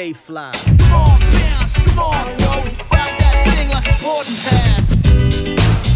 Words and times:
stay 0.00 0.12
fly. 0.14 0.50
Calm 0.88 1.20
down, 1.20 1.68
small, 1.68 2.12
though. 2.12 2.64
Ride 2.90 3.16
that 3.20 3.36
thing 3.44 3.68
like 3.68 3.86
a 3.86 4.02
boarding 4.02 4.38
pass. 4.48 5.89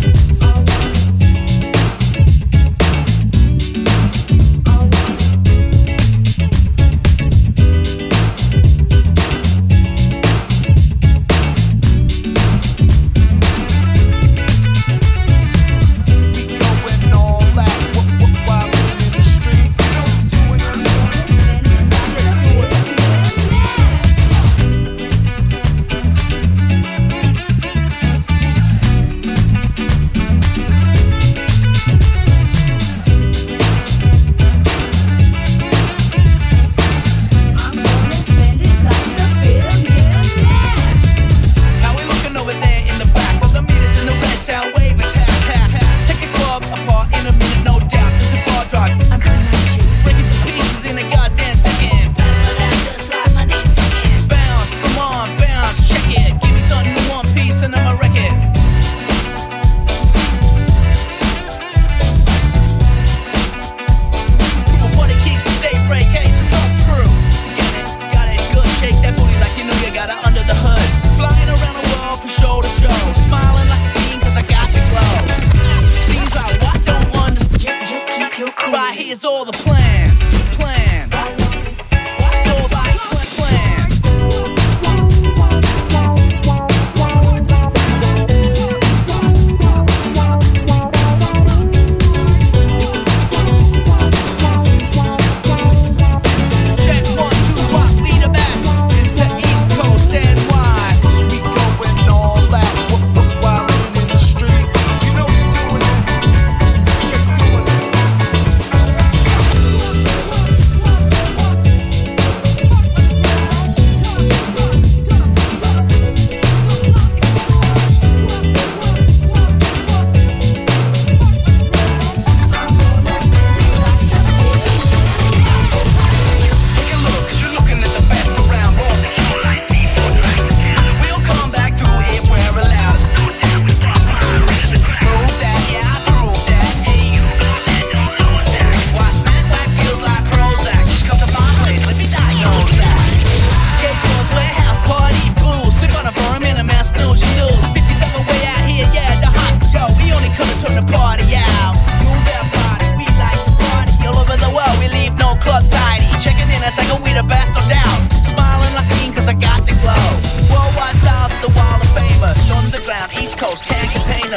the 79.45 79.53
plan. 79.53 80.14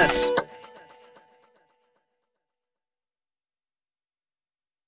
Yes. 0.07 0.46